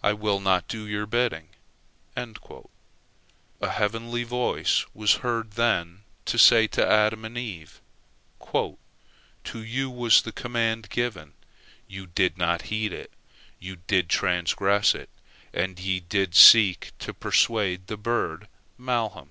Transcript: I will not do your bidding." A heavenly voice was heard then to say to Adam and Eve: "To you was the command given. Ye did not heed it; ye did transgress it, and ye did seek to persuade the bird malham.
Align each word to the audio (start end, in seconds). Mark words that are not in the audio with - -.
I 0.00 0.12
will 0.12 0.38
not 0.38 0.68
do 0.68 0.86
your 0.86 1.06
bidding." 1.06 1.48
A 2.16 3.68
heavenly 3.68 4.22
voice 4.22 4.86
was 4.94 5.14
heard 5.26 5.54
then 5.54 6.04
to 6.26 6.38
say 6.38 6.68
to 6.68 6.88
Adam 6.88 7.24
and 7.24 7.36
Eve: 7.36 7.80
"To 8.52 8.70
you 9.54 9.90
was 9.90 10.22
the 10.22 10.30
command 10.30 10.88
given. 10.88 11.32
Ye 11.88 12.06
did 12.06 12.38
not 12.38 12.62
heed 12.70 12.92
it; 12.92 13.10
ye 13.58 13.78
did 13.88 14.08
transgress 14.08 14.94
it, 14.94 15.10
and 15.52 15.80
ye 15.80 15.98
did 15.98 16.36
seek 16.36 16.92
to 17.00 17.12
persuade 17.12 17.88
the 17.88 17.96
bird 17.96 18.46
malham. 18.78 19.30